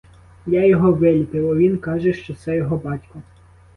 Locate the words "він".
1.55-1.77